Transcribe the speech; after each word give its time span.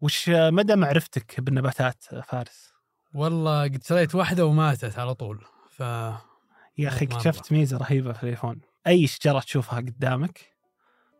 وش 0.00 0.28
مدى 0.28 0.76
معرفتك 0.76 1.40
بالنباتات 1.40 2.04
فارس؟ 2.28 2.72
والله 3.14 3.62
قد 3.62 3.82
شريت 3.84 4.14
واحدة 4.14 4.46
وماتت 4.46 4.98
على 4.98 5.14
طول 5.14 5.44
ف 5.70 5.80
يا 6.78 6.88
أخي. 6.88 7.04
اكتشفت 7.04 7.52
ميزة 7.52 7.76
رهيبة 7.76 8.12
في 8.12 8.22
الإيفون. 8.22 8.60
أي 8.86 9.06
شجرة 9.06 9.40
تشوفها 9.40 9.78
قدامك 9.78 10.40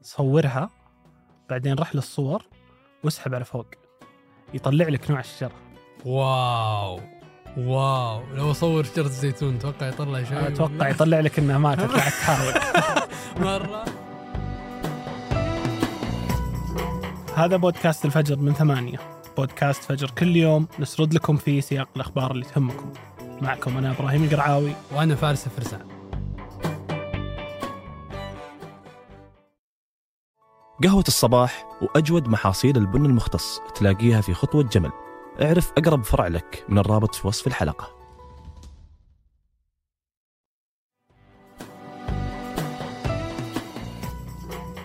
صورها 0.02 0.70
بعدين 1.50 1.74
رح 1.74 1.94
للصور 1.94 2.42
واسحب 3.04 3.34
على 3.34 3.44
فوق. 3.44 3.66
يطلع 4.54 4.88
لك 4.88 5.10
نوع 5.10 5.20
الشجرة. 5.20 5.52
واو 6.04 7.00
واو. 7.56 8.34
لو 8.34 8.50
أصور 8.50 8.84
شجرة 8.84 9.06
الزيتون 9.06 9.56
أتوقع 9.56 9.88
يطلع 9.88 10.24
شيء؟ 10.24 10.48
أتوقع 10.48 10.88
يطلع 10.88 11.20
لك 11.20 11.38
إنها 11.38 11.58
ماتت. 11.58 11.90
قاعد 11.96 12.12
تحاول. 12.12 12.54
مرة. 13.36 13.84
هذا 17.36 17.56
بودكاست 17.56 18.04
الفجر 18.04 18.36
من 18.36 18.52
ثمانية. 18.52 18.98
بودكاست 19.36 19.82
فجر 19.82 20.10
كل 20.10 20.36
يوم 20.36 20.68
نسرد 20.78 21.14
لكم 21.14 21.36
فيه 21.36 21.60
سياق 21.60 21.88
الأخبار 21.96 22.30
اللي 22.30 22.44
تهمكم. 22.44 22.92
معكم 23.42 23.76
أنا 23.76 23.90
إبراهيم 23.90 24.24
القرعاوي. 24.24 24.72
وأنا 24.92 25.14
فارس 25.14 25.46
الفرسان 25.46 25.80
قهوة 30.84 31.04
الصباح 31.08 31.66
وأجود 31.82 32.28
محاصيل 32.28 32.76
البن 32.76 33.06
المختص 33.06 33.60
تلاقيها 33.74 34.20
في 34.20 34.34
خطوة 34.34 34.62
جمل. 34.62 34.90
اعرف 35.42 35.72
أقرب 35.78 36.04
فرع 36.04 36.26
لك 36.26 36.64
من 36.68 36.78
الرابط 36.78 37.14
في 37.14 37.26
وصف 37.26 37.46
الحلقة. 37.46 38.05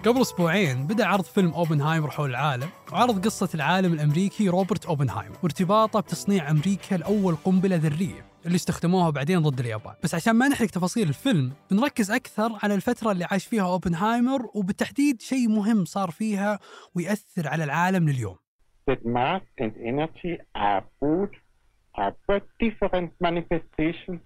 قبل 0.05 0.21
أسبوعين 0.21 0.87
بدأ 0.87 1.05
عرض 1.05 1.23
فيلم 1.23 1.51
أوبنهايمر 1.53 2.09
حول 2.09 2.29
العالم 2.29 2.69
وعرض 2.91 3.25
قصة 3.25 3.49
العالم 3.55 3.93
الأمريكي 3.93 4.49
روبرت 4.49 4.85
أوبنهايمر 4.85 5.37
وارتباطه 5.43 5.99
بتصنيع 5.99 6.51
أمريكا 6.51 6.95
الأول 6.95 7.35
قنبلة 7.35 7.75
ذرية 7.75 8.25
اللي 8.45 8.55
استخدموها 8.55 9.09
بعدين 9.09 9.39
ضد 9.39 9.59
اليابان. 9.59 9.93
بس 10.03 10.15
عشان 10.15 10.33
ما 10.33 10.47
نحرق 10.47 10.69
تفاصيل 10.69 11.07
الفيلم 11.07 11.51
بنركز 11.71 12.11
أكثر 12.11 12.51
على 12.63 12.75
الفترة 12.75 13.11
اللي 13.11 13.25
عاش 13.25 13.45
فيها 13.45 13.63
أوبنهايمر 13.63 14.49
وبالتحديد 14.55 15.21
شيء 15.21 15.47
مهم 15.49 15.85
صار 15.85 16.11
فيها 16.11 16.59
ويأثر 16.95 17.47
على 17.47 17.63
العالم 17.63 18.09
لليوم. 18.09 18.35
That 18.91 19.05
mass 19.05 19.43
and 19.63 19.71
energy 19.91 20.37
are 20.57 20.83
both 21.03 21.33
are 21.97 22.15
but 22.29 22.43
different 22.63 23.11
manifestations 23.27 24.21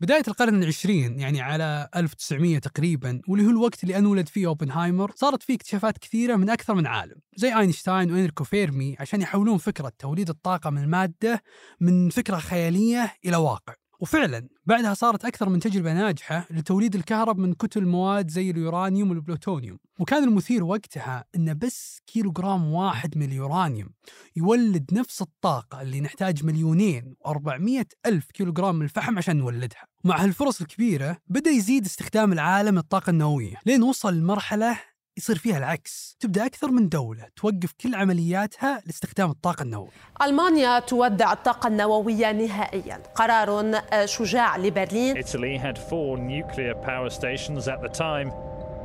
بداية 0.00 0.22
القرن 0.28 0.62
العشرين 0.62 1.20
يعني 1.20 1.40
على 1.40 1.88
1900 1.96 2.58
تقريبا 2.58 3.20
واللي 3.28 3.46
هو 3.46 3.50
الوقت 3.50 3.82
اللي 3.84 3.98
انولد 3.98 4.28
فيه 4.28 4.46
أوبنهايمر 4.46 5.12
صارت 5.14 5.42
فيه 5.42 5.54
اكتشافات 5.54 5.98
كثيرة 5.98 6.36
من 6.36 6.50
أكثر 6.50 6.74
من 6.74 6.86
عالم 6.86 7.16
زي 7.36 7.58
أينشتاين 7.58 8.12
وإنريكو 8.12 8.44
فيرمي 8.44 8.96
عشان 9.00 9.20
يحولون 9.20 9.58
فكرة 9.58 9.92
توليد 9.98 10.28
الطاقة 10.28 10.70
من 10.70 10.82
المادة 10.82 11.42
من 11.80 12.10
فكرة 12.10 12.36
خيالية 12.36 13.14
إلى 13.24 13.36
واقع. 13.36 13.74
وفعلا 14.00 14.48
بعدها 14.66 14.94
صارت 14.94 15.24
أكثر 15.24 15.48
من 15.48 15.60
تجربة 15.60 15.92
ناجحة 15.92 16.46
لتوليد 16.50 16.94
الكهرب 16.94 17.38
من 17.38 17.54
كتل 17.54 17.86
مواد 17.86 18.30
زي 18.30 18.50
اليورانيوم 18.50 19.10
والبلوتونيوم. 19.10 19.78
وكان 19.98 20.24
المثير 20.24 20.64
وقتها 20.64 21.24
أن 21.36 21.58
بس 21.58 22.00
كيلوغرام 22.06 22.72
واحد 22.72 23.18
من 23.18 23.22
اليورانيوم 23.26 23.88
يولد 24.36 24.90
نفس 24.92 25.22
الطاقة 25.22 25.82
اللي 25.82 26.00
نحتاج 26.00 26.44
مليونين 26.44 27.14
و400 27.28 27.84
ألف 28.06 28.30
كيلوغرام 28.30 28.76
من 28.76 28.82
الفحم 28.82 29.18
عشان 29.18 29.36
نولدها. 29.36 29.86
مع 30.04 30.24
هالفرص 30.24 30.60
الكبيرة 30.60 31.16
بدأ 31.28 31.50
يزيد 31.50 31.84
استخدام 31.84 32.32
العالم 32.32 32.78
الطاقة 32.78 33.10
النووية 33.10 33.56
لين 33.66 33.82
وصل 33.82 34.14
لمرحلة 34.14 34.78
يصير 35.16 35.38
فيها 35.38 35.58
العكس. 35.58 36.16
تبدأ 36.20 36.46
أكثر 36.46 36.70
من 36.70 36.88
دولة 36.88 37.26
توقف 37.36 37.72
كل 37.80 37.94
عملياتها 37.94 38.82
لاستخدام 38.86 39.30
الطاقة 39.30 39.62
النووية. 39.62 39.90
ألمانيا 40.22 40.78
تودع 40.78 41.32
الطاقة 41.32 41.66
النووية 41.66 42.32
نهائيا. 42.32 43.02
قرار 43.14 43.80
شجاع 44.04 44.56
لبرلين. 44.56 45.16
Italy 45.16 45.58
had 45.58 45.78
four 45.78 46.18
nuclear 46.18 46.74
power 46.74 47.10
stations 47.10 47.68
at 47.68 47.80
the 47.82 47.88
time, 47.88 48.30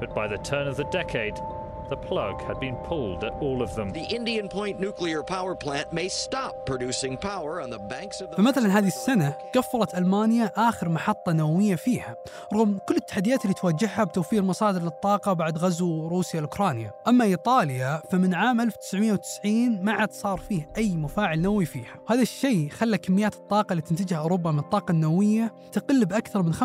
but 0.01 0.09
by 0.15 0.27
the 0.27 0.37
turn 0.49 0.67
of 0.67 0.77
the 0.77 0.87
decade, 0.91 1.58
the 1.89 2.01
plug 2.09 2.35
had 2.49 2.59
been 2.59 2.77
pulled 2.89 3.21
at 3.23 3.33
all 3.45 3.59
of 3.65 3.69
them. 3.75 3.87
The 4.01 4.07
Indian 4.19 4.47
Point 4.57 4.75
nuclear 4.79 5.21
power 5.35 5.53
plant 5.65 5.87
may 5.99 6.07
stop 6.25 6.53
producing 6.71 7.13
power 7.31 7.53
on 7.63 7.69
the 7.69 7.81
banks 7.93 8.21
of 8.21 8.29
the 8.29 8.35
فمثلا 8.35 8.79
هذه 8.79 8.87
السنة 8.87 9.29
قفلت 9.55 9.95
ألمانيا 9.95 10.51
آخر 10.57 10.89
محطة 10.89 11.31
نووية 11.31 11.75
فيها 11.75 12.15
رغم 12.53 12.77
كل 12.87 12.95
التحديات 12.95 13.43
اللي 13.43 13.53
تواجهها 13.53 14.03
بتوفير 14.03 14.41
مصادر 14.41 14.81
للطاقة 14.81 15.33
بعد 15.33 15.57
غزو 15.57 16.07
روسيا 16.07 16.39
لأوكرانيا. 16.39 16.91
أما 17.07 17.25
إيطاليا 17.25 18.01
فمن 18.11 18.33
عام 18.33 18.61
1990 18.61 19.83
ما 19.83 19.91
عاد 19.91 20.11
صار 20.11 20.37
فيه 20.37 20.69
أي 20.77 20.95
مفاعل 20.95 21.41
نووي 21.41 21.65
فيها. 21.65 21.95
هذا 22.07 22.21
الشيء 22.21 22.69
خلى 22.69 22.97
كميات 22.97 23.33
الطاقة 23.33 23.71
اللي 23.71 23.81
تنتجها 23.81 24.17
أوروبا 24.17 24.51
من 24.51 24.59
الطاقة 24.59 24.91
النووية 24.91 25.53
تقل 25.71 26.05
بأكثر 26.05 26.41
من 26.41 26.53
25% 26.53 26.59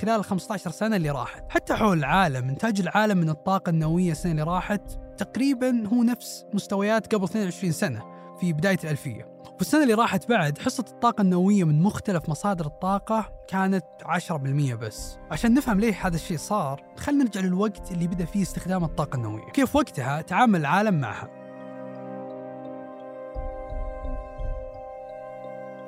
خلال 0.00 0.20
ال 0.20 0.24
15 0.24 0.70
سنة 0.70 0.96
اللي 0.96 1.10
راحت. 1.10 1.44
حتى 1.48 1.74
حول 1.74 1.98
العالم 1.98 2.48
إنتاج 2.48 2.80
العالم 2.80 3.18
من 3.18 3.30
الطاقة 3.30 3.70
النووية 3.70 4.09
السنة 4.12 4.32
اللي 4.32 4.42
راحت 4.42 4.82
تقريبا 5.16 5.86
هو 5.86 6.02
نفس 6.02 6.44
مستويات 6.54 7.14
قبل 7.14 7.24
22 7.24 7.72
سنة 7.72 8.02
في 8.40 8.52
بداية 8.52 8.78
الألفية. 8.84 9.40
وفي 9.54 9.60
السنة 9.60 9.82
اللي 9.82 9.94
راحت 9.94 10.28
بعد 10.28 10.58
حصة 10.58 10.84
الطاقة 10.88 11.22
النووية 11.22 11.64
من 11.64 11.82
مختلف 11.82 12.28
مصادر 12.28 12.66
الطاقة 12.66 13.32
كانت 13.48 13.84
10% 14.04 14.74
بس. 14.74 15.18
عشان 15.30 15.54
نفهم 15.54 15.80
ليه 15.80 16.06
هذا 16.06 16.16
الشيء 16.16 16.36
صار 16.38 16.84
خلينا 16.96 17.24
نرجع 17.24 17.40
للوقت 17.40 17.92
اللي 17.92 18.06
بدأ 18.06 18.24
فيه 18.24 18.42
استخدام 18.42 18.84
الطاقة 18.84 19.16
النووية. 19.16 19.50
كيف 19.52 19.76
وقتها 19.76 20.22
تعامل 20.22 20.60
العالم 20.60 21.00
معها؟ 21.00 21.39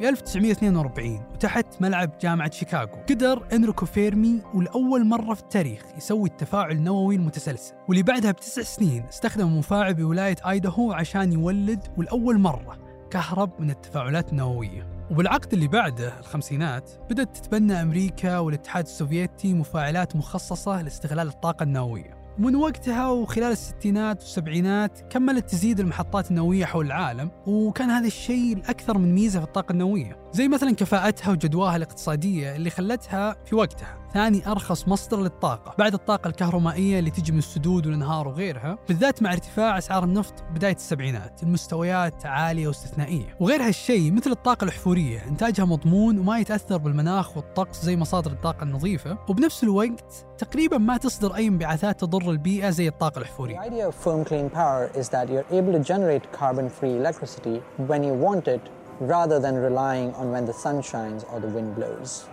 في 0.02 0.08
1942 0.08 1.20
وتحت 1.34 1.66
ملعب 1.80 2.10
جامعة 2.20 2.50
شيكاغو. 2.50 2.96
قدر 3.10 3.46
إنريكو 3.52 3.86
فيرمي 3.86 4.42
ولأول 4.54 5.06
مرة 5.06 5.34
في 5.34 5.40
التاريخ 5.42 5.82
يسوي 5.96 6.28
التفاعل 6.28 6.70
النووي 6.70 7.14
المتسلسل 7.16 7.74
واللي 7.88 8.02
بعدها 8.02 8.30
بتسع 8.30 8.62
سنين 8.62 9.04
استخدم 9.04 9.58
مفاعل 9.58 9.94
بولاية 9.94 10.36
آيداهو 10.48 10.92
عشان 10.92 11.32
يولد 11.32 11.86
ولأول 11.96 12.38
مرة 12.38 12.78
كهرب 13.10 13.50
من 13.58 13.70
التفاعلات 13.70 14.32
النووية. 14.32 14.86
وبالعقد 15.10 15.52
اللي 15.52 15.68
بعده 15.68 16.18
الخمسينات 16.18 16.90
بدأت 17.10 17.36
تتبنى 17.36 17.82
أمريكا 17.82 18.38
والاتحاد 18.38 18.84
السوفيتي 18.84 19.54
مفاعلات 19.54 20.16
مخصصة 20.16 20.82
لاستغلال 20.82 21.28
الطاقة 21.28 21.62
النووية. 21.62 22.21
ومن 22.38 22.56
وقتها 22.56 23.08
وخلال 23.08 23.52
الستينات 23.52 24.20
والسبعينات 24.22 25.00
كملت 25.10 25.50
تزيد 25.50 25.80
المحطات 25.80 26.30
النووية 26.30 26.64
حول 26.64 26.86
العالم 26.86 27.30
وكان 27.46 27.90
هذا 27.90 28.06
الشيء 28.06 28.56
الأكثر 28.56 28.98
من 28.98 29.14
ميزة 29.14 29.40
في 29.40 29.46
الطاقة 29.46 29.72
النووية 29.72 30.16
زي 30.32 30.48
مثلا 30.48 30.74
كفاءتها 30.74 31.30
وجدواها 31.30 31.76
الاقتصادية 31.76 32.56
اللي 32.56 32.70
خلتها 32.70 33.36
في 33.44 33.54
وقتها. 33.54 34.01
ثاني 34.14 34.46
أرخص 34.46 34.88
مصدر 34.88 35.20
للطاقة 35.20 35.74
بعد 35.78 35.94
الطاقة 35.94 36.28
الكهرومائية 36.28 36.98
اللي 36.98 37.10
تجي 37.10 37.32
من 37.32 37.38
السدود 37.38 37.86
والأنهار 37.86 38.28
وغيرها 38.28 38.78
بالذات 38.88 39.22
مع 39.22 39.32
ارتفاع 39.32 39.78
أسعار 39.78 40.04
النفط 40.04 40.34
بداية 40.54 40.74
السبعينات 40.74 41.42
المستويات 41.42 42.26
عالية 42.26 42.68
واستثنائية 42.68 43.36
وغير 43.40 43.62
هالشيء 43.62 44.12
مثل 44.12 44.30
الطاقة 44.30 44.64
الأحفورية 44.64 45.24
إنتاجها 45.28 45.64
مضمون 45.64 46.18
وما 46.18 46.38
يتأثر 46.38 46.76
بالمناخ 46.76 47.36
والطقس 47.36 47.82
زي 47.84 47.96
مصادر 47.96 48.30
الطاقة 48.30 48.62
النظيفة 48.64 49.18
وبنفس 49.28 49.64
الوقت 49.64 50.26
تقريبا 50.38 50.78
ما 50.78 50.96
تصدر 50.96 51.34
أي 51.34 51.46
انبعاثات 51.46 52.00
تضر 52.00 52.30
البيئة 52.30 52.70
زي 52.70 52.88
الطاقة 52.88 53.14
The 53.14 53.18
الأحفورية 53.18 53.60
idea 53.60 53.88
of 53.88 53.94
firm 53.94 54.24
clean 54.28 54.50
power 54.50 55.00
is 55.00 55.08
that 55.08 55.28
you're 55.28 55.58
able 55.58 55.72
to 55.72 55.92
generate 55.92 56.32
carbon 56.40 56.68
free 56.80 56.96
electricity 56.96 57.62
when 57.88 58.02
you 58.04 58.14
want 58.26 58.48
it 58.48 58.60
rather 59.00 59.38
than 59.40 59.54
relying 59.56 60.10
on 60.14 60.30
when 60.30 60.44
the 60.46 60.56
sun 60.64 60.82
shines 60.82 61.24
or 61.32 61.40
the 61.40 61.48
wind 61.56 61.74
blows. 61.74 62.24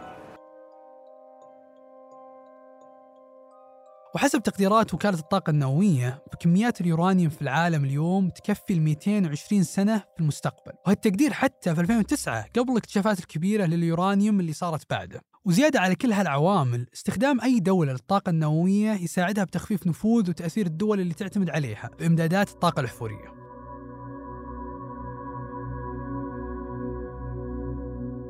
وحسب 4.15 4.43
تقديرات 4.43 4.93
وكالة 4.93 5.19
الطاقة 5.19 5.49
النووية 5.51 6.23
فكميات 6.31 6.81
اليورانيوم 6.81 7.29
في 7.29 7.41
العالم 7.41 7.85
اليوم 7.85 8.29
تكفي 8.29 8.73
ل 8.73 8.81
220 8.81 9.63
سنة 9.63 9.97
في 9.97 10.21
المستقبل. 10.21 10.71
وهالتقدير 10.85 11.33
حتى 11.33 11.75
في 11.75 11.81
2009 11.81 12.45
قبل 12.55 12.71
الاكتشافات 12.71 13.19
الكبيرة 13.19 13.65
لليورانيوم 13.65 14.39
اللي 14.39 14.53
صارت 14.53 14.89
بعده. 14.89 15.21
وزيادة 15.45 15.79
على 15.79 15.95
كل 15.95 16.11
هالعوامل 16.11 16.87
استخدام 16.93 17.41
أي 17.41 17.59
دولة 17.59 17.91
للطاقة 17.91 18.29
النووية 18.29 18.91
يساعدها 18.91 19.43
بتخفيف 19.43 19.87
نفوذ 19.87 20.29
وتأثير 20.29 20.65
الدول 20.65 20.99
اللي 20.99 21.13
تعتمد 21.13 21.49
عليها 21.49 21.89
بإمدادات 21.99 22.49
الطاقة 22.49 22.79
الأحفورية. 22.79 23.38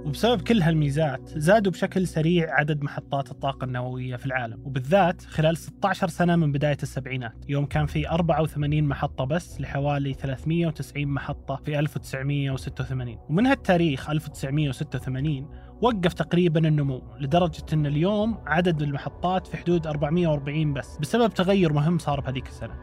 وبسبب 0.06 0.42
كل 0.42 0.62
هالميزات 0.62 1.30
زادوا 1.40 1.72
بشكل 1.72 2.08
سريع 2.08 2.54
عدد 2.60 2.84
محطات 2.84 3.32
الطاقة 3.32 3.66
النووية 3.66 4.16
في 4.16 4.26
العالم. 4.26 4.62
وبالذات 4.66 5.22
خلال 5.22 5.58
16 5.58 6.08
سنة 6.08 6.36
من 6.36 6.52
بداية 6.52 6.78
السبعينات 6.84 7.34
يوم 7.50 7.66
كان 7.66 7.86
في 7.86 8.10
84 8.10 8.84
محطة 8.84 9.26
بس 9.26 9.62
لحوالي 9.62 10.14
390 10.14 11.08
محطة 11.08 11.56
في 11.66 11.80
1986 11.80 13.18
ومن 13.30 13.46
هالتاريخ 13.46 14.10
1986 14.10 15.50
وقف 15.82 16.14
تقريبا 16.14 16.68
النمو 16.68 17.02
لدرجة 17.20 17.64
أن 17.74 17.86
اليوم 17.86 18.38
عدد 18.46 18.82
المحطات 18.82 19.48
في 19.48 19.58
حدود 19.58 19.88
440 19.88 20.74
بس 20.74 20.98
بسبب 20.98 21.34
تغير 21.34 21.74
مهم 21.74 21.98
صار 21.98 22.20
بهذيك 22.20 22.48
السنة. 22.48 22.74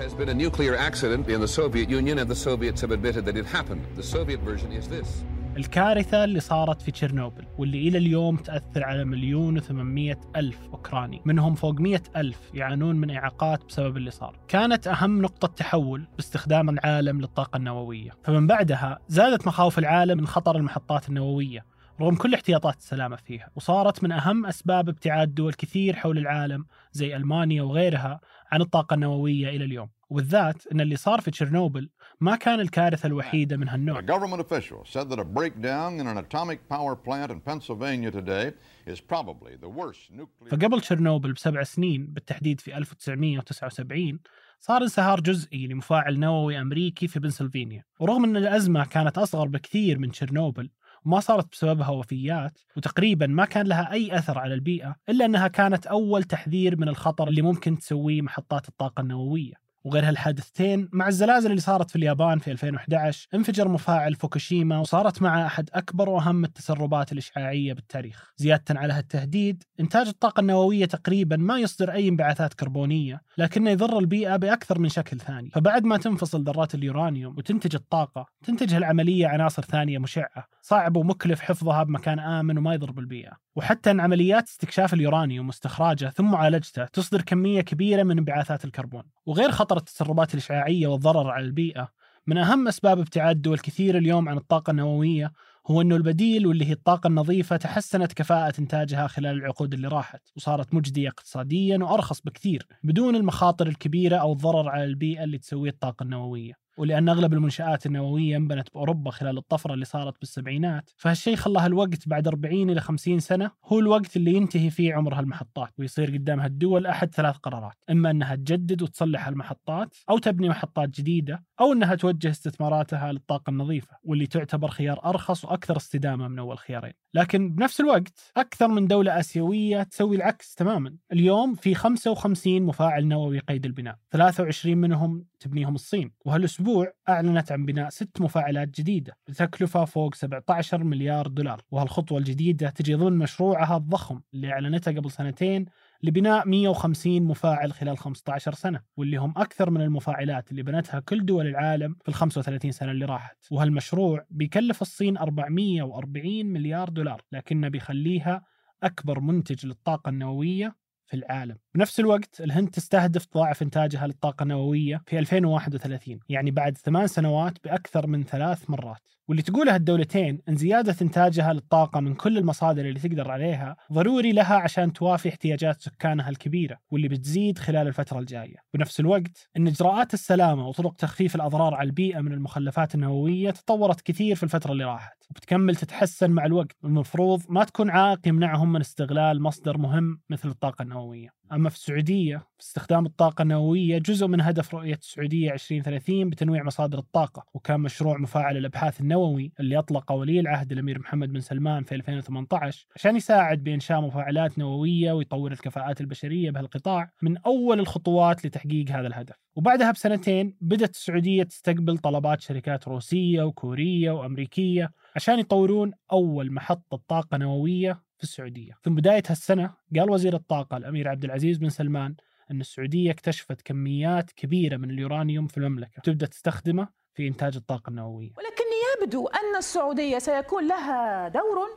Has 0.00 0.12
been 0.14 0.30
a 0.36 0.38
nuclear 0.44 0.74
accident 0.88 1.28
in 1.28 1.40
the 1.46 1.52
Soviet 1.60 1.88
Union, 2.00 2.16
and 2.20 2.28
the 2.34 2.40
Soviets 2.48 2.80
have 2.84 2.92
admitted 2.96 3.22
that 3.26 3.36
it 3.42 3.46
happened. 3.58 3.82
The 4.00 4.06
Soviet 4.16 4.40
version 4.40 4.72
is 4.72 4.88
this. 4.88 5.24
الكارثة 5.56 6.24
اللي 6.24 6.40
صارت 6.40 6.82
في 6.82 6.90
تشيرنوبل 6.90 7.44
واللي 7.58 7.88
إلى 7.88 7.98
اليوم 7.98 8.36
تأثر 8.36 8.84
على 8.84 9.04
مليون 9.04 9.56
وثمانمية 9.56 10.20
ألف 10.36 10.58
أوكراني 10.72 11.22
منهم 11.24 11.54
فوق 11.54 11.80
مية 11.80 12.02
ألف 12.16 12.38
يعانون 12.54 12.96
من 12.96 13.10
إعاقات 13.10 13.64
بسبب 13.64 13.96
اللي 13.96 14.10
صار 14.10 14.36
كانت 14.48 14.86
أهم 14.86 15.22
نقطة 15.22 15.48
تحول 15.48 16.04
باستخدام 16.16 16.68
العالم 16.68 17.20
للطاقة 17.20 17.56
النووية 17.56 18.10
فمن 18.24 18.46
بعدها 18.46 18.98
زادت 19.08 19.46
مخاوف 19.46 19.78
العالم 19.78 20.18
من 20.18 20.26
خطر 20.26 20.56
المحطات 20.56 21.08
النووية 21.08 21.64
رغم 22.00 22.16
كل 22.16 22.34
احتياطات 22.34 22.76
السلامة 22.76 23.16
فيها 23.16 23.50
وصارت 23.56 24.04
من 24.04 24.12
أهم 24.12 24.46
أسباب 24.46 24.88
ابتعاد 24.88 25.34
دول 25.34 25.52
كثير 25.52 25.96
حول 25.96 26.18
العالم 26.18 26.66
زي 26.92 27.16
ألمانيا 27.16 27.62
وغيرها 27.62 28.20
عن 28.52 28.60
الطاقة 28.60 28.94
النووية 28.94 29.48
إلى 29.48 29.64
اليوم 29.64 29.88
وبالذات 30.10 30.66
أن 30.66 30.80
اللي 30.80 30.96
صار 30.96 31.20
في 31.20 31.30
تشيرنوبل 31.30 31.90
ما 32.20 32.36
كان 32.36 32.60
الكارثة 32.60 33.06
الوحيدة 33.06 33.56
من 33.56 33.68
هالنوع 33.68 34.00
A 34.00 34.02
government 34.02 34.40
official 34.40 34.84
said 34.84 35.10
that 35.10 35.18
a 35.18 35.24
breakdown 35.24 36.00
in 36.00 36.06
an 36.06 36.18
atomic 36.18 36.68
power 36.68 36.96
plant 36.96 37.30
in 37.30 37.40
Pennsylvania 37.40 38.10
today 38.10 38.52
is 38.86 39.00
probably 39.00 39.56
the 39.56 39.68
worst 39.68 40.10
nuclear. 40.10 40.50
فقبل 40.50 40.80
تشيرنوبل 40.80 41.32
بسبع 41.32 41.62
سنين 41.62 42.06
بالتحديد 42.06 42.60
في 42.60 42.76
1979 42.76 44.18
صار 44.60 44.82
انصهار 44.82 45.20
جزئي 45.20 45.66
لمفاعل 45.66 46.18
نووي 46.20 46.60
أمريكي 46.60 47.08
في 47.08 47.20
بنسلفانيا 47.20 47.84
ورغم 48.00 48.24
أن 48.24 48.36
الأزمة 48.36 48.84
كانت 48.84 49.18
أصغر 49.18 49.48
بكثير 49.48 49.98
من 49.98 50.10
تشيرنوبل 50.10 50.70
وما 51.06 51.20
صارت 51.20 51.52
بسببها 51.52 51.90
وفيات 51.90 52.58
وتقريبا 52.76 53.26
ما 53.26 53.44
كان 53.44 53.66
لها 53.66 53.92
أي 53.92 54.18
أثر 54.18 54.38
على 54.38 54.54
البيئة 54.54 54.94
إلا 55.08 55.24
أنها 55.24 55.48
كانت 55.48 55.86
أول 55.86 56.22
تحذير 56.24 56.76
من 56.76 56.88
الخطر 56.88 57.28
اللي 57.28 57.42
ممكن 57.42 57.78
تسويه 57.78 58.22
محطات 58.22 58.68
الطاقة 58.68 59.00
النووية. 59.00 59.59
وغير 59.84 60.08
هالحادثتين 60.08 60.88
مع 60.92 61.08
الزلازل 61.08 61.50
اللي 61.50 61.60
صارت 61.60 61.90
في 61.90 61.96
اليابان 61.96 62.38
في 62.38 62.50
2011 62.50 63.28
انفجر 63.34 63.68
مفاعل 63.68 64.14
فوكوشيما 64.14 64.78
وصارت 64.78 65.22
مع 65.22 65.46
أحد 65.46 65.70
أكبر 65.72 66.08
وأهم 66.08 66.44
التسربات 66.44 67.12
الإشعاعية 67.12 67.72
بالتاريخ. 67.72 68.32
زيادة 68.36 68.62
على 68.70 68.92
هالتهديد 68.92 69.62
إنتاج 69.80 70.08
الطاقة 70.08 70.40
النووية 70.40 70.84
تقريبا 70.84 71.36
ما 71.36 71.58
يصدر 71.58 71.92
أي 71.92 72.08
انبعاثات 72.08 72.54
كربونية 72.54 73.20
لكنه 73.38 73.70
يضر 73.70 73.98
البيئة 73.98 74.36
بأكثر 74.36 74.78
من 74.78 74.88
شكل 74.88 75.18
ثاني. 75.20 75.50
فبعد 75.50 75.84
ما 75.84 75.96
تنفصل 75.96 76.44
ذرات 76.44 76.74
اليورانيوم 76.74 77.36
وتنتج 77.38 77.74
الطاقة 77.74 78.26
تنتج 78.44 78.74
هالعملية 78.74 79.26
عناصر 79.26 79.62
ثانية 79.62 79.98
مشعة 79.98 80.46
صعب 80.62 80.96
ومكلف 80.96 81.40
حفظها 81.40 81.82
بمكان 81.82 82.18
آمن 82.18 82.58
وما 82.58 82.74
يضر 82.74 82.90
بالبيئة. 82.90 83.32
وحتى 83.56 83.90
أن 83.90 84.00
عمليات 84.00 84.48
استكشاف 84.48 84.94
اليورانيوم 84.94 85.46
واستخراجه 85.46 86.06
ثم 86.06 86.30
معالجته 86.30 86.84
تصدر 86.84 87.22
كمية 87.22 87.60
كبيرة 87.60 88.02
من 88.02 88.18
انبعاثات 88.18 88.64
الكربون. 88.64 89.02
وغير 89.26 89.50
خطر 89.50 89.76
التسربات 89.76 90.34
الإشعاعية 90.34 90.86
والضرر 90.86 91.30
على 91.30 91.44
البيئة 91.44 91.88
من 92.26 92.38
أهم 92.38 92.68
أسباب 92.68 92.98
ابتعاد 92.98 93.42
دول 93.42 93.58
كثير 93.58 93.98
اليوم 93.98 94.28
عن 94.28 94.36
الطاقة 94.36 94.70
النووية 94.70 95.32
هو 95.70 95.80
أنه 95.80 95.96
البديل 95.96 96.46
واللي 96.46 96.64
هي 96.64 96.72
الطاقة 96.72 97.08
النظيفة 97.08 97.56
تحسنت 97.56 98.12
كفاءة 98.12 98.60
إنتاجها 98.60 99.06
خلال 99.06 99.36
العقود 99.36 99.74
اللي 99.74 99.88
راحت 99.88 100.20
وصارت 100.36 100.74
مجدية 100.74 101.08
اقتصاديا 101.08 101.78
وأرخص 101.78 102.20
بكثير 102.20 102.66
بدون 102.82 103.16
المخاطر 103.16 103.66
الكبيرة 103.66 104.16
أو 104.16 104.32
الضرر 104.32 104.68
على 104.68 104.84
البيئة 104.84 105.24
اللي 105.24 105.38
تسويه 105.38 105.70
الطاقة 105.70 106.02
النووية. 106.02 106.52
ولأن 106.80 107.08
أغلب 107.08 107.32
المنشآت 107.32 107.86
النووية 107.86 108.36
انبنت 108.36 108.68
بأوروبا 108.74 109.10
خلال 109.10 109.38
الطفرة 109.38 109.74
اللي 109.74 109.84
صارت 109.84 110.20
بالسبعينات. 110.20 110.90
فهالشيء 110.96 111.36
خلاها 111.36 111.66
الوقت 111.66 112.08
بعد 112.08 112.28
40 112.28 112.70
إلى 112.70 112.80
50 112.80 113.20
سنة 113.20 113.50
هو 113.64 113.78
الوقت 113.78 114.16
اللي 114.16 114.34
ينتهي 114.34 114.70
فيه 114.70 114.94
عمر 114.94 115.14
هالمحطات 115.14 115.70
ويصير 115.78 116.14
قدامها 116.14 116.46
الدول 116.46 116.86
أحد 116.86 117.14
ثلاث 117.14 117.36
قرارات 117.36 117.76
إما 117.90 118.10
أنها 118.10 118.34
تجدد 118.34 118.82
وتصلح 118.82 119.28
المحطات 119.28 119.94
أو 120.10 120.18
تبني 120.18 120.48
محطات 120.48 120.88
جديدة 120.88 121.44
أو 121.60 121.72
أنها 121.72 121.94
توجه 121.94 122.30
استثماراتها 122.30 123.12
للطاقة 123.12 123.50
النظيفة 123.50 123.96
واللي 124.02 124.26
تعتبر 124.26 124.68
خيار 124.68 125.04
أرخص 125.04 125.44
وأكثر 125.44 125.76
استدامة 125.76 126.28
من 126.28 126.38
أول 126.38 126.58
خيارين. 126.58 126.92
لكن 127.14 127.54
بنفس 127.54 127.80
الوقت 127.80 128.32
أكثر 128.36 128.68
من 128.68 128.86
دولة 128.86 129.20
آسيوية 129.20 129.82
تسوي 129.82 130.16
العكس 130.16 130.54
تماما. 130.54 130.96
اليوم 131.12 131.54
في 131.54 131.74
55 131.74 132.62
مفاعل 132.62 133.06
نووي 133.06 133.38
قيد 133.38 133.64
البناء 133.66 133.96
23 134.10 134.78
منهم 134.78 135.24
تبنيهم 135.40 135.74
الصين 135.74 136.12
وهالأسبوع 136.24 136.69
أعلنت 137.08 137.52
عن 137.52 137.66
بناء 137.66 137.88
ست 137.88 138.20
مفاعلات 138.20 138.68
جديدة 138.68 139.16
بتكلفة 139.28 139.84
فوق 139.84 140.14
17 140.14 140.84
مليار 140.84 141.26
دولار. 141.26 141.62
وهالخطوة 141.70 142.18
الجديدة 142.18 142.70
تجي 142.70 142.94
ضمن 142.94 143.18
مشروعها 143.18 143.76
الضخم 143.76 144.20
اللي 144.34 144.52
أعلنته 144.52 144.92
قبل 144.92 145.10
سنتين 145.10 145.64
لبناء 146.02 146.48
150 146.48 147.22
مفاعل 147.22 147.72
خلال 147.72 147.98
15 147.98 148.54
سنة 148.54 148.80
واللي 148.96 149.16
هم 149.16 149.34
أكثر 149.36 149.70
من 149.70 149.80
المفاعلات 149.80 150.50
اللي 150.50 150.62
بنتها 150.62 151.00
كل 151.00 151.24
دول 151.26 151.46
العالم 151.46 151.96
في 152.02 152.08
ال 152.08 152.14
35 152.14 152.72
سنة 152.72 152.90
اللي 152.90 153.04
راحت. 153.04 153.36
وهالمشروع 153.50 154.26
بيكلف 154.30 154.82
الصين 154.82 155.16
440 155.18 156.46
مليار 156.46 156.88
دولار 156.88 157.22
لكنه 157.32 157.68
بيخليها 157.68 158.42
أكبر 158.82 159.20
منتج 159.20 159.66
للطاقة 159.66 160.08
النووية 160.08 160.76
في 161.06 161.16
العالم. 161.16 161.56
بنفس 161.74 162.00
الوقت 162.00 162.40
الهند 162.40 162.70
تستهدف 162.70 163.24
تضاعف 163.24 163.62
إنتاجها 163.62 164.06
للطاقة 164.06 164.42
النووية 164.42 165.02
في 165.06 165.18
2031 165.18 166.20
يعني 166.28 166.50
بعد 166.50 166.78
ثمان 166.78 167.06
سنوات 167.06 167.58
بأكثر 167.64 168.06
من 168.06 168.24
ثلاث 168.24 168.70
مرات. 168.70 169.00
واللي 169.28 169.42
تقولها 169.42 169.76
الدولتين 169.76 170.40
أن 170.48 170.56
زيادة 170.56 170.96
إنتاجها 171.02 171.52
للطاقة 171.52 172.00
من 172.00 172.14
كل 172.14 172.38
المصادر 172.38 172.84
اللي 172.84 173.00
تقدر 173.00 173.30
عليها 173.30 173.76
ضروري 173.92 174.32
لها 174.32 174.54
عشان 174.54 174.92
توافي 174.92 175.28
احتياجات 175.28 175.80
سكانها 175.80 176.28
الكبيرة 176.28 176.78
واللي 176.90 177.08
بتزيد 177.08 177.58
خلال 177.58 177.86
الفترة 177.88 178.18
الجاية. 178.18 178.56
بنفس 178.74 179.00
الوقت 179.00 179.48
أن 179.56 179.66
إجراءات 179.66 180.14
السلامة 180.14 180.68
وطرق 180.68 180.94
تخفيف 180.94 181.34
الأضرار 181.34 181.74
على 181.74 181.86
البيئة 181.86 182.20
من 182.20 182.32
المخلفات 182.32 182.94
النووية 182.94 183.50
تطورت 183.50 184.00
كثير 184.00 184.36
في 184.36 184.42
الفترة 184.42 184.72
اللي 184.72 184.84
راحت 184.84 185.26
وبتكمل 185.30 185.76
تتحسن 185.76 186.30
مع 186.30 186.46
الوقت. 186.46 186.76
المفروض 186.84 187.42
ما 187.48 187.64
تكون 187.64 187.90
عائق 187.90 188.28
يمنعهم 188.28 188.72
من 188.72 188.80
استغلال 188.80 189.42
مصدر 189.42 189.78
مهم 189.78 190.20
مثل 190.30 190.48
الطاقة 190.48 190.82
النووية. 190.82 191.39
أما 191.52 191.70
في 191.70 191.76
السعودية 191.76 192.36
في 192.36 192.62
استخدام 192.62 193.06
الطاقة 193.06 193.42
النووية 193.42 193.98
جزء 193.98 194.26
من 194.26 194.40
هدف 194.40 194.74
رؤية 194.74 194.94
السعودية 194.94 195.52
2030 195.52 196.30
بتنويع 196.30 196.62
مصادر 196.62 196.98
الطاقة 196.98 197.46
وكان 197.54 197.80
مشروع 197.80 198.18
مفاعل 198.18 198.56
الأبحاث 198.56 199.00
النووي 199.00 199.52
اللي 199.60 199.78
أطلقه 199.78 200.14
ولي 200.14 200.40
العهد 200.40 200.72
الأمير 200.72 200.98
محمد 200.98 201.32
بن 201.32 201.40
سلمان 201.40 201.82
في 201.82 201.94
2018 201.94 202.86
عشان 202.96 203.16
يساعد 203.16 203.64
بإنشاء 203.64 204.00
مفاعلات 204.00 204.58
نووية 204.58 205.12
ويطور 205.12 205.52
الكفاءات 205.52 206.00
البشرية 206.00 206.50
بهالقطاع 206.50 207.12
من 207.22 207.38
أول 207.38 207.80
الخطوات 207.80 208.46
لتحقيق 208.46 208.90
هذا 208.90 209.06
الهدف. 209.06 209.36
وبعدها 209.54 209.90
بسنتين 209.90 210.56
بدأت 210.60 210.90
السعودية 210.94 211.42
تستقبل 211.42 211.98
طلبات 211.98 212.40
شركات 212.40 212.88
روسية 212.88 213.42
وكورية 213.42 214.10
وأمريكية 214.10 214.92
عشان 215.16 215.38
يطورون 215.38 215.92
أول 216.12 216.52
محطة 216.52 217.00
طاقة 217.08 217.36
نووية 217.36 218.09
في 218.20 218.24
السعودية. 218.24 218.72
في 218.82 218.90
بداية 218.90 219.22
هالسنة 219.28 219.74
قال 219.96 220.10
وزير 220.10 220.34
الطاقة 220.34 220.76
الأمير 220.76 221.08
عبد 221.08 221.24
العزيز 221.24 221.58
بن 221.58 221.68
سلمان 221.68 222.14
أن 222.50 222.60
السعودية 222.60 223.10
اكتشفت 223.10 223.62
كميات 223.62 224.30
كبيرة 224.30 224.76
من 224.76 224.90
اليورانيوم 224.90 225.46
في 225.46 225.58
المملكة 225.58 226.02
تبدأ 226.02 226.26
تستخدمه 226.26 226.88
في 227.14 227.28
إنتاج 227.28 227.56
الطاقة 227.56 227.90
النووية. 227.90 228.30
ولكن 228.36 228.64
يبدو 229.02 229.26
أن 229.26 229.56
السعودية 229.58 230.18
سيكون 230.18 230.68
لها 230.68 231.28
دور 231.28 231.68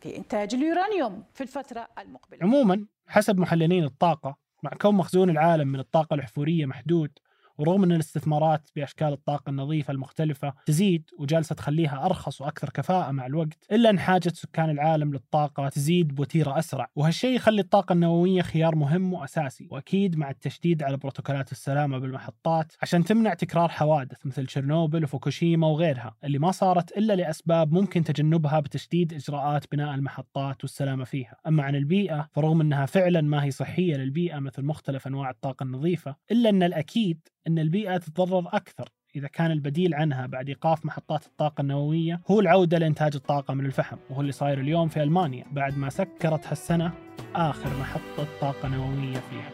في 0.00 0.16
إنتاج 0.16 0.54
اليورانيوم 0.54 1.24
في 1.34 1.40
الفترة 1.40 1.88
المقبلة. 1.98 2.38
عموما 2.42 2.86
حسب 3.06 3.38
محللين 3.38 3.84
الطاقة 3.84 4.36
مع 4.62 4.70
كون 4.80 4.94
مخزون 4.94 5.30
العالم 5.30 5.68
من 5.68 5.80
الطاقة 5.80 6.14
الأحفورية 6.14 6.66
محدود 6.66 7.10
ورغم 7.58 7.84
أن 7.84 7.92
الاستثمارات 7.92 8.68
بأشكال 8.76 9.12
الطاقة 9.12 9.50
النظيفة 9.50 9.92
المختلفة 9.92 10.54
تزيد 10.66 11.10
وجالسة 11.18 11.54
تخليها 11.54 12.06
أرخص 12.06 12.40
وأكثر 12.40 12.70
كفاءة 12.70 13.10
مع 13.10 13.26
الوقت 13.26 13.66
إلا 13.72 13.90
أن 13.90 13.98
حاجة 13.98 14.28
سكان 14.28 14.70
العالم 14.70 15.12
للطاقة 15.12 15.68
تزيد 15.68 16.14
بوتيرة 16.14 16.58
أسرع. 16.58 16.88
وهالشيء 16.96 17.36
يخلي 17.36 17.60
الطاقة 17.60 17.92
النووية 17.92 18.42
خيار 18.42 18.74
مهم 18.76 19.12
وأساسي 19.12 19.68
وأكيد 19.70 20.16
مع 20.16 20.30
التشديد 20.30 20.82
على 20.82 20.96
بروتوكولات 20.96 21.52
السلامة 21.52 21.98
بالمحطات 21.98 22.72
عشان 22.82 23.04
تمنع 23.04 23.34
تكرار 23.34 23.68
حوادث 23.68 24.26
مثل 24.26 24.46
تشيرنوبل 24.46 25.04
وفوكوشيما 25.04 25.66
وغيرها 25.66 26.14
اللي 26.24 26.38
ما 26.38 26.50
صارت 26.50 26.98
إلا 26.98 27.12
لأسباب 27.12 27.72
ممكن 27.72 28.04
تجنبها 28.04 28.60
بتشديد 28.60 29.14
إجراءات 29.14 29.64
بناء 29.72 29.94
المحطات 29.94 30.64
والسلامة 30.64 31.04
فيها. 31.04 31.36
أما 31.46 31.62
عن 31.62 31.74
البيئة 31.74 32.28
فرغم 32.32 32.60
أنها 32.60 32.86
فعلا 32.86 33.20
ما 33.20 33.44
هي 33.44 33.50
صحية 33.50 33.96
للبيئة 33.96 34.38
مثل 34.38 34.62
مختلف 34.62 35.06
أنواع 35.06 35.30
الطاقة 35.30 35.64
النظيفة 35.64 36.16
إلا 36.30 36.50
أن 36.50 36.62
الأكيد 36.62 37.18
أن 37.46 37.58
البيئة 37.58 37.96
تتضرر 37.96 38.48
أكثر 38.52 38.88
إذا 39.16 39.28
كان 39.28 39.50
البديل 39.50 39.94
عنها 39.94 40.26
بعد 40.26 40.48
إيقاف 40.48 40.86
محطات 40.86 41.26
الطاقة 41.26 41.60
النووية 41.60 42.20
هو 42.30 42.40
العودة 42.40 42.78
لإنتاج 42.78 43.14
الطاقة 43.14 43.54
من 43.54 43.66
الفحم 43.66 43.96
وهو 44.10 44.20
اللي 44.20 44.32
صاير 44.32 44.60
اليوم 44.60 44.88
في 44.88 45.02
ألمانيا 45.02 45.44
بعد 45.52 45.78
ما 45.78 45.90
سكرت 45.90 46.46
هالسنة 46.46 46.92
آخر 47.34 47.76
محطة 47.80 48.26
طاقة 48.40 48.68
نووية 48.68 49.18
فيها. 49.30 49.50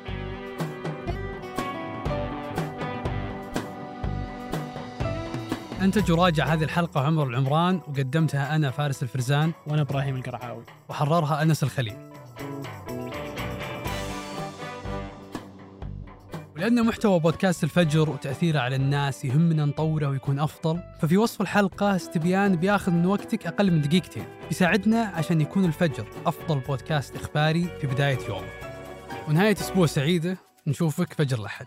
أنتج 5.82 6.12
وراجع 6.12 6.46
هذه 6.46 6.64
الحلقة 6.64 7.00
عمر 7.00 7.26
العمران 7.26 7.74
وقدمتها 7.74 8.56
أنا 8.56 8.70
فارس 8.70 9.02
الفرزان 9.02 9.52
وأنا 9.66 9.82
إبراهيم 9.82 10.16
القرعاوي. 10.16 10.64
وحررها 10.88 11.42
أنس 11.42 11.62
الخليل. 11.62 11.96
ولأن 16.58 16.86
محتوى 16.86 17.20
بودكاست 17.20 17.64
الفجر 17.64 18.10
وتأثيره 18.10 18.58
على 18.58 18.76
الناس 18.76 19.24
يهمنا 19.24 19.64
نطوره 19.64 20.08
ويكون 20.08 20.38
أفضل 20.38 20.80
ففي 21.00 21.16
وصف 21.16 21.40
الحلقة 21.40 21.96
استبيان 21.96 22.56
بياخذ 22.56 22.92
من 22.92 23.06
وقتك 23.06 23.46
أقل 23.46 23.70
من 23.70 23.80
دقيقتين 23.80 24.24
يساعدنا 24.50 25.00
عشان 25.02 25.40
يكون 25.40 25.64
الفجر 25.64 26.06
أفضل 26.26 26.60
بودكاست 26.60 27.16
إخباري 27.16 27.68
في 27.80 27.86
بداية 27.86 28.18
يومك 28.28 28.72
ونهاية 29.28 29.52
أسبوع 29.52 29.86
سعيدة 29.86 30.38
نشوفك 30.66 31.12
فجر 31.12 31.38
الأحد. 31.38 31.66